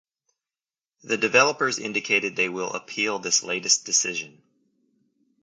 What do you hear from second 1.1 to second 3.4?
developers indicated they will appeal